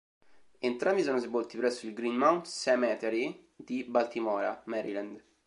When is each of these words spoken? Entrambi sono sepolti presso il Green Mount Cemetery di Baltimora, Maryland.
Entrambi 0.61 1.03
sono 1.03 1.19
sepolti 1.19 1.57
presso 1.57 1.85
il 1.85 1.93
Green 1.93 2.15
Mount 2.15 2.47
Cemetery 2.47 3.49
di 3.55 3.83
Baltimora, 3.83 4.59
Maryland. 4.65 5.23